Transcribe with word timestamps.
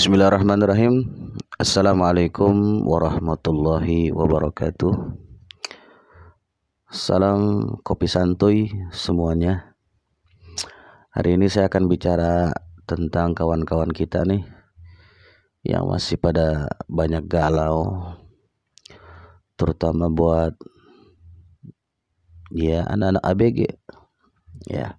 Bismillahirrahmanirrahim. 0.00 1.12
Assalamualaikum 1.60 2.88
warahmatullahi 2.88 4.08
wabarakatuh. 4.08 4.96
Salam 6.88 7.68
kopi 7.84 8.08
santuy 8.08 8.72
semuanya. 8.96 9.76
Hari 11.12 11.36
ini 11.36 11.52
saya 11.52 11.68
akan 11.68 11.84
bicara 11.84 12.48
tentang 12.88 13.36
kawan-kawan 13.36 13.92
kita 13.92 14.24
nih 14.24 14.40
Yang 15.68 15.84
masih 15.84 16.16
pada 16.16 16.72
banyak 16.88 17.28
galau 17.28 18.16
Terutama 19.60 20.08
buat 20.08 20.56
ya 22.48 22.88
anak-anak 22.88 23.20
ABG 23.20 23.58
Ya 24.64 24.96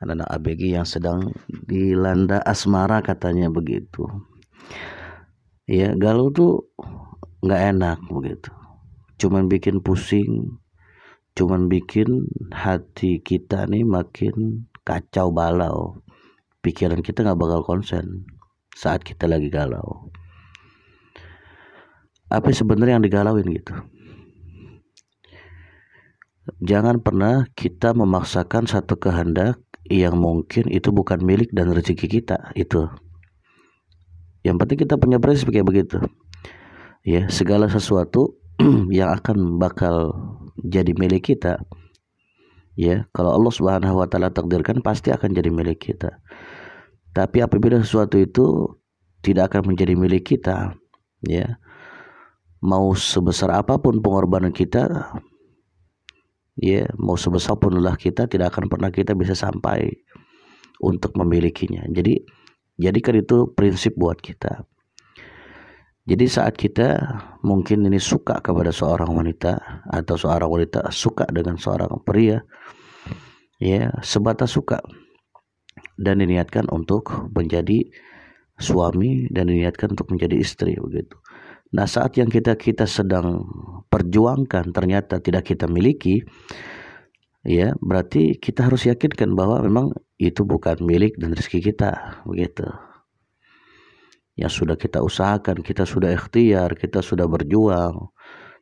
anak-anak 0.00 0.28
ABG 0.28 0.62
yang 0.76 0.84
sedang 0.88 1.32
dilanda 1.48 2.44
asmara 2.44 3.00
katanya 3.00 3.48
begitu. 3.48 4.04
Ya 5.64 5.96
galau 5.96 6.28
tuh 6.30 6.68
nggak 7.40 7.62
enak 7.76 7.98
begitu. 8.12 8.52
Cuman 9.16 9.48
bikin 9.48 9.80
pusing 9.80 10.60
cuman 11.36 11.68
bikin 11.68 12.24
hati 12.48 13.20
kita 13.20 13.68
nih 13.68 13.84
makin 13.84 14.68
kacau 14.84 15.28
balau. 15.32 16.00
Pikiran 16.64 17.04
kita 17.04 17.24
nggak 17.24 17.40
bakal 17.40 17.60
konsen 17.64 18.24
saat 18.72 19.04
kita 19.04 19.28
lagi 19.28 19.48
galau. 19.52 20.12
Apa 22.26 22.50
sebenarnya 22.50 22.98
yang 22.98 23.06
digalauin 23.06 23.46
gitu? 23.46 23.74
Jangan 26.62 27.02
pernah 27.02 27.46
kita 27.58 27.90
memaksakan 27.90 28.70
satu 28.70 28.98
kehendak 28.98 29.58
yang 29.90 30.18
mungkin 30.18 30.68
itu 30.70 30.90
bukan 30.90 31.22
milik 31.22 31.50
dan 31.54 31.70
rezeki 31.70 32.20
kita 32.20 32.52
itu. 32.58 32.86
Yang 34.46 34.56
penting 34.62 34.78
kita 34.86 34.94
punya 34.98 35.18
prinsip 35.18 35.50
kayak 35.50 35.66
begitu. 35.66 35.98
Ya 37.06 37.26
segala 37.30 37.70
sesuatu 37.70 38.38
yang 38.94 39.14
akan 39.14 39.58
bakal 39.58 40.14
jadi 40.58 40.94
milik 40.96 41.34
kita 41.34 41.62
ya 42.76 43.08
kalau 43.10 43.32
Allah 43.32 43.52
Subhanahu 43.52 44.04
wa 44.04 44.06
taala 44.06 44.30
takdirkan 44.30 44.84
pasti 44.84 45.10
akan 45.10 45.32
jadi 45.32 45.48
milik 45.50 45.90
kita. 45.90 46.20
Tapi 47.16 47.40
apabila 47.40 47.80
sesuatu 47.80 48.20
itu 48.20 48.68
tidak 49.24 49.50
akan 49.50 49.72
menjadi 49.72 49.96
milik 49.96 50.36
kita 50.36 50.76
ya 51.24 51.56
mau 52.60 52.92
sebesar 52.92 53.50
apa 53.52 53.80
pun 53.80 53.98
pengorbanan 54.04 54.52
kita 54.52 55.10
ya 56.56 56.88
mau 56.96 57.20
sebesar 57.20 57.60
pun 57.60 57.76
lelah 57.76 58.00
kita 58.00 58.24
tidak 58.24 58.56
akan 58.56 58.72
pernah 58.72 58.88
kita 58.88 59.12
bisa 59.12 59.36
sampai 59.36 59.92
untuk 60.80 61.16
memilikinya. 61.16 61.84
Jadi 61.88 62.20
jadikan 62.80 63.16
itu 63.20 63.52
prinsip 63.52 63.96
buat 63.96 64.20
kita. 64.20 64.64
Jadi 66.06 66.24
saat 66.30 66.54
kita 66.54 67.02
mungkin 67.42 67.82
ini 67.82 67.98
suka 67.98 68.38
kepada 68.38 68.70
seorang 68.70 69.10
wanita 69.10 69.82
atau 69.90 70.14
seorang 70.14 70.46
wanita 70.46 70.94
suka 70.94 71.26
dengan 71.34 71.58
seorang 71.58 71.98
pria 72.06 72.40
ya 73.58 73.92
sebatas 74.00 74.54
suka. 74.54 74.80
Dan 75.96 76.20
diniatkan 76.20 76.68
untuk 76.72 77.32
menjadi 77.32 77.88
suami 78.56 79.28
dan 79.32 79.48
diniatkan 79.48 79.96
untuk 79.96 80.12
menjadi 80.12 80.40
istri 80.40 80.76
begitu 80.76 81.16
Nah, 81.74 81.86
saat 81.90 82.14
yang 82.14 82.30
kita 82.30 82.54
kita 82.54 82.86
sedang 82.86 83.42
perjuangkan 83.90 84.70
ternyata 84.70 85.18
tidak 85.18 85.50
kita 85.50 85.66
miliki, 85.66 86.22
ya 87.42 87.74
berarti 87.82 88.38
kita 88.38 88.70
harus 88.70 88.86
yakinkan 88.86 89.34
bahwa 89.34 89.58
memang 89.66 89.86
itu 90.22 90.46
bukan 90.46 90.78
milik 90.86 91.18
dan 91.18 91.34
rezeki 91.34 91.74
kita, 91.74 92.22
begitu. 92.22 92.66
Yang 94.38 94.52
sudah 94.62 94.76
kita 94.78 95.02
usahakan, 95.02 95.64
kita 95.64 95.82
sudah 95.88 96.12
ikhtiar, 96.14 96.76
kita 96.78 97.02
sudah 97.02 97.26
berjuang. 97.26 98.12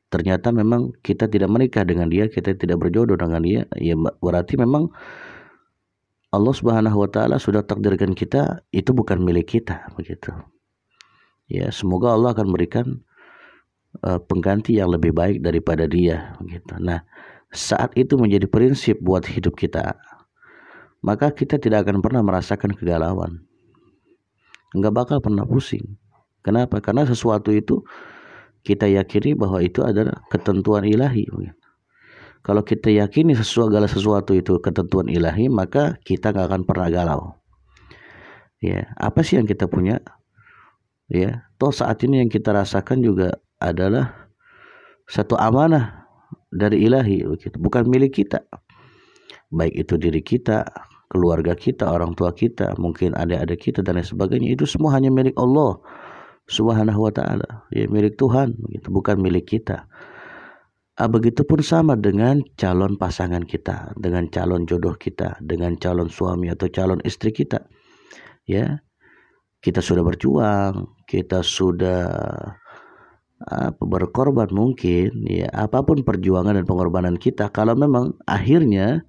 Ternyata 0.09 0.55
memang 0.55 0.95
kita 1.03 1.27
tidak 1.27 1.51
menikah 1.51 1.83
dengan 1.85 2.07
dia, 2.09 2.31
kita 2.31 2.55
tidak 2.57 2.79
berjodoh 2.81 3.19
dengan 3.19 3.43
dia, 3.43 3.67
ya 3.77 3.99
berarti 3.99 4.55
memang 4.57 4.89
Allah 6.33 6.55
Subhanahu 6.55 7.05
wa 7.05 7.11
taala 7.11 7.37
sudah 7.43 7.67
takdirkan 7.67 8.15
kita 8.17 8.65
itu 8.73 8.91
bukan 8.97 9.21
milik 9.21 9.59
kita, 9.59 9.91
begitu 9.99 10.54
ya 11.51 11.69
semoga 11.71 12.15
Allah 12.15 12.33
akan 12.33 12.47
memberikan 12.51 12.87
uh, 14.03 14.21
pengganti 14.21 14.81
yang 14.81 14.91
lebih 14.91 15.15
baik 15.15 15.45
daripada 15.45 15.87
dia 15.87 16.35
gitu. 16.49 16.75
Nah, 16.81 17.05
saat 17.55 17.95
itu 17.95 18.19
menjadi 18.19 18.51
prinsip 18.51 18.99
buat 18.99 19.23
hidup 19.29 19.55
kita, 19.55 19.95
maka 21.05 21.31
kita 21.31 21.61
tidak 21.61 21.87
akan 21.87 22.03
pernah 22.03 22.25
merasakan 22.25 22.75
kegalauan. 22.75 23.45
Enggak 24.75 24.95
bakal 24.95 25.19
pernah 25.23 25.47
pusing. 25.47 26.01
Kenapa? 26.43 26.83
Karena 26.83 27.07
sesuatu 27.07 27.55
itu 27.55 27.87
kita 28.67 28.91
yakini 28.91 29.37
bahwa 29.39 29.63
itu 29.63 29.85
adalah 29.85 30.25
ketentuan 30.33 30.83
ilahi. 30.85 31.25
Kalau 32.45 32.61
kita 32.61 32.93
yakini 32.93 33.33
segala 33.41 33.89
sesuatu 33.89 34.37
itu 34.37 34.61
ketentuan 34.61 35.09
ilahi, 35.09 35.49
maka 35.49 35.97
kita 36.05 36.33
nggak 36.35 36.47
akan 36.53 36.63
pernah 36.69 36.89
galau. 36.93 37.23
Ya, 38.61 38.93
apa 38.97 39.25
sih 39.25 39.37
yang 39.41 39.49
kita 39.49 39.69
punya? 39.69 40.01
Ya 41.09 41.49
toh 41.61 41.73
saat 41.73 42.01
ini 42.05 42.25
yang 42.25 42.31
kita 42.33 42.53
rasakan 42.53 43.01
juga 43.05 43.33
adalah 43.61 44.31
satu 45.05 45.37
amanah 45.37 46.09
dari 46.49 46.87
ilahi 46.87 47.27
begitu 47.27 47.57
bukan 47.61 47.85
milik 47.89 48.25
kita. 48.25 48.45
Baik 49.55 49.87
itu 49.87 49.95
diri 50.01 50.23
kita 50.25 50.65
keluarga 51.11 51.55
kita 51.55 51.91
orang 51.91 52.17
tua 52.19 52.35
kita 52.35 52.75
mungkin 52.75 53.15
adik-adik 53.15 53.71
kita 53.71 53.87
dan 53.87 54.01
lain 54.01 54.09
sebagainya 54.09 54.59
itu 54.59 54.67
semua 54.67 54.99
hanya 54.99 55.15
milik 55.15 55.37
Allah 55.39 55.79
subhanahu 56.51 57.07
wa 57.07 57.13
ta'ala. 57.15 57.69
Ya 57.71 57.87
milik 57.87 58.19
Tuhan 58.19 58.57
begitu 58.59 58.89
bukan 58.91 59.21
milik 59.21 59.47
kita. 59.47 59.87
Ah, 60.95 61.11
begitupun 61.11 61.59
sama 61.59 61.99
dengan 61.99 62.39
calon 62.55 62.95
pasangan 62.95 63.43
kita 63.43 63.99
dengan 63.99 64.31
calon 64.31 64.63
jodoh 64.63 64.95
kita 64.95 65.43
dengan 65.43 65.75
calon 65.75 66.07
suami 66.07 66.51
atau 66.51 66.71
calon 66.71 67.03
istri 67.03 67.35
kita. 67.35 67.67
Ya 68.47 68.83
kita 69.65 69.81
sudah 69.81 70.05
berjuang, 70.05 70.93
kita 71.09 71.41
sudah 71.41 72.05
apa, 73.41 73.81
berkorban 73.81 74.53
mungkin, 74.53 75.25
ya 75.25 75.49
apa 75.57 75.81
pun 75.81 76.05
perjuangan 76.05 76.61
dan 76.61 76.69
pengorbanan 76.69 77.17
kita, 77.17 77.49
kalau 77.49 77.73
memang 77.73 78.13
akhirnya 78.29 79.09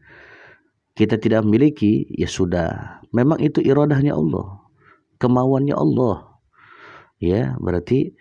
kita 0.96 1.20
tidak 1.20 1.44
memiliki, 1.44 2.08
ya 2.16 2.32
sudah, 2.32 3.04
memang 3.12 3.44
itu 3.44 3.60
iradahnya 3.60 4.16
Allah, 4.16 4.64
kemauannya 5.20 5.76
Allah, 5.76 6.40
ya. 7.20 7.60
Berarti 7.60 8.16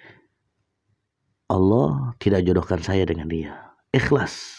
Allah 1.47 2.19
tidak 2.19 2.43
jodohkan 2.43 2.83
saya 2.83 3.07
dengan 3.07 3.31
dia, 3.31 3.55
ikhlas, 3.95 4.59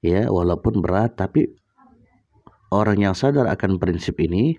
ya 0.00 0.32
walaupun 0.32 0.80
berat, 0.80 1.12
tapi 1.20 1.44
orang 2.72 3.04
yang 3.04 3.12
sadar 3.12 3.52
akan 3.52 3.76
prinsip 3.76 4.16
ini 4.16 4.56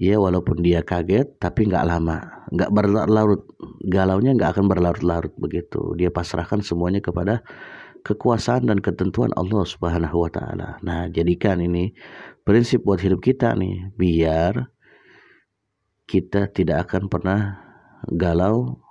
ya 0.00 0.16
walaupun 0.20 0.60
dia 0.60 0.80
kaget 0.84 1.38
tapi 1.40 1.68
nggak 1.68 1.86
lama 1.86 2.46
nggak 2.52 2.70
berlarut 2.70 3.42
galaunya 3.86 4.36
nggak 4.36 4.56
akan 4.58 4.66
berlarut-larut 4.68 5.34
begitu 5.36 5.94
dia 5.96 6.12
pasrahkan 6.12 6.64
semuanya 6.64 7.00
kepada 7.00 7.44
kekuasaan 8.02 8.66
dan 8.66 8.82
ketentuan 8.82 9.30
Allah 9.38 9.62
Subhanahu 9.62 10.26
wa 10.26 10.30
taala. 10.30 10.68
Nah, 10.82 11.06
jadikan 11.08 11.62
ini 11.62 11.94
prinsip 12.42 12.82
buat 12.82 12.98
hidup 12.98 13.22
kita 13.22 13.54
nih 13.54 13.94
biar 13.94 14.66
kita 16.10 16.50
tidak 16.50 16.90
akan 16.90 17.06
pernah 17.06 17.40
galau 18.10 18.82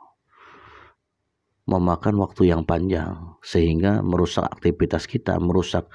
memakan 1.68 2.18
waktu 2.24 2.50
yang 2.50 2.64
panjang 2.64 3.38
sehingga 3.44 4.00
merusak 4.02 4.48
aktivitas 4.48 5.06
kita, 5.06 5.38
merusak 5.38 5.92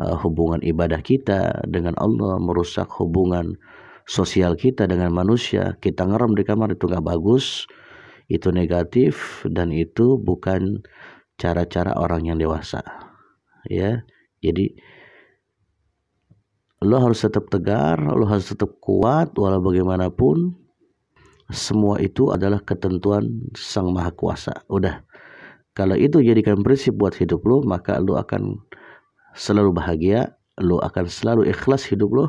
uh, 0.00 0.16
hubungan 0.24 0.64
ibadah 0.64 0.98
kita 1.04 1.62
dengan 1.68 1.94
Allah, 2.00 2.40
merusak 2.40 2.88
hubungan 2.98 3.60
sosial 4.06 4.54
kita 4.54 4.86
dengan 4.86 5.10
manusia. 5.12 5.74
Kita 5.82 6.06
ngerem 6.06 6.38
di 6.38 6.46
kamar 6.46 6.78
itu 6.78 6.86
nggak 6.86 7.04
bagus 7.04 7.66
itu 8.26 8.50
negatif 8.50 9.42
dan 9.46 9.70
itu 9.70 10.18
bukan 10.18 10.82
cara-cara 11.38 11.94
orang 11.98 12.26
yang 12.26 12.38
dewasa 12.38 12.82
ya. 13.68 14.02
Jadi 14.40 14.78
lo 16.86 17.02
harus 17.02 17.24
tetap 17.24 17.50
tegar 17.50 17.98
lo 17.98 18.24
harus 18.30 18.52
tetap 18.52 18.78
kuat 18.78 19.34
walau 19.34 19.58
bagaimanapun 19.64 20.54
semua 21.50 22.02
itu 22.02 22.34
adalah 22.34 22.62
ketentuan 22.62 23.26
sang 23.54 23.90
maha 23.94 24.10
kuasa. 24.14 24.66
Udah. 24.70 25.02
Kalau 25.76 25.92
itu 25.92 26.24
jadikan 26.24 26.64
prinsip 26.64 26.96
buat 26.96 27.12
hidup 27.14 27.44
lo 27.44 27.60
maka 27.60 28.00
lo 28.00 28.16
akan 28.16 28.64
selalu 29.36 29.76
bahagia 29.76 30.32
lo 30.56 30.80
akan 30.80 31.04
selalu 31.04 31.52
ikhlas 31.52 31.84
hidup 31.84 32.10
lo 32.16 32.26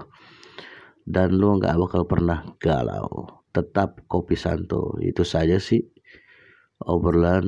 dan 1.07 1.31
lu 1.39 1.55
nggak 1.55 1.79
bakal 1.79 2.03
pernah 2.03 2.43
galau. 2.59 3.39
Tetap 3.55 4.03
kopi 4.11 4.35
santo. 4.35 4.99
Itu 4.99 5.23
saja 5.23 5.55
sih 5.57 5.79
obrolan 6.83 7.47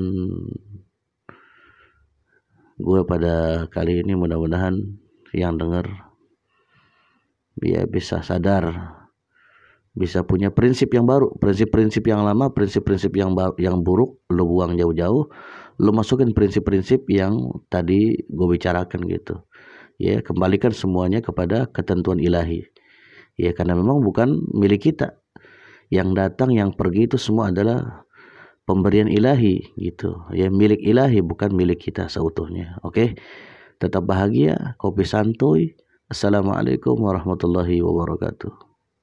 gue 2.79 3.01
pada 3.03 3.67
kali 3.67 3.99
ini. 3.99 4.15
Mudah-mudahan 4.15 4.79
yang 5.35 5.59
denger 5.59 5.91
ya 7.59 7.83
bisa 7.83 8.23
sadar 8.23 8.95
bisa 9.91 10.23
punya 10.23 10.47
prinsip 10.47 10.95
yang 10.95 11.03
baru. 11.03 11.35
Prinsip-prinsip 11.35 12.07
yang 12.07 12.23
lama 12.23 12.55
prinsip-prinsip 12.55 13.11
yang 13.19 13.35
yang 13.59 13.83
buruk 13.83 14.23
lo 14.31 14.47
buang 14.47 14.79
jauh-jauh 14.79 15.27
lo 15.79 15.91
masukin 15.95 16.31
prinsip-prinsip 16.31 17.03
yang 17.11 17.35
tadi 17.67 18.23
gue 18.23 18.47
bicarakan 18.47 19.03
gitu. 19.11 19.43
Ya 19.99 20.23
kembalikan 20.23 20.71
semuanya 20.71 21.19
kepada 21.19 21.67
ketentuan 21.67 22.23
ilahi 22.23 22.63
ya 23.39 23.55
karena 23.55 23.79
memang 23.79 24.03
bukan 24.03 24.43
milik 24.51 24.91
kita. 24.91 25.15
Yang 25.89 26.09
datang 26.19 26.53
yang 26.53 26.75
pergi 26.75 27.09
itu 27.09 27.17
semua 27.17 27.49
adalah 27.49 28.05
pemberian 28.67 29.09
ilahi 29.09 29.73
gitu. 29.79 30.27
Ya 30.35 30.51
milik 30.51 30.83
ilahi 30.83 31.23
bukan 31.23 31.55
milik 31.55 31.89
kita 31.89 32.11
seutuhnya. 32.11 32.77
Oke? 32.85 33.17
Tetap 33.79 34.05
bahagia 34.05 34.75
kopi 34.77 35.07
santuy. 35.07 35.73
Assalamualaikum 36.11 36.99
warahmatullahi 36.99 37.81
wabarakatuh 37.81 38.68